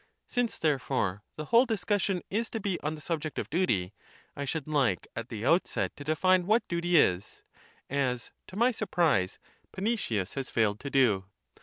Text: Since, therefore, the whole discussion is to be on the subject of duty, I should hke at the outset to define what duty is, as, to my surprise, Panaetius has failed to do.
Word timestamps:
Since, 0.27 0.57
therefore, 0.57 1.21
the 1.35 1.45
whole 1.45 1.67
discussion 1.67 2.23
is 2.31 2.49
to 2.49 2.59
be 2.59 2.79
on 2.81 2.95
the 2.95 3.01
subject 3.01 3.37
of 3.37 3.51
duty, 3.51 3.93
I 4.35 4.45
should 4.45 4.65
hke 4.65 5.05
at 5.15 5.29
the 5.29 5.45
outset 5.45 5.95
to 5.95 6.03
define 6.03 6.47
what 6.47 6.67
duty 6.67 6.97
is, 6.97 7.43
as, 7.87 8.31
to 8.47 8.55
my 8.55 8.71
surprise, 8.71 9.37
Panaetius 9.71 10.33
has 10.33 10.49
failed 10.49 10.79
to 10.79 10.89
do. 10.89 11.25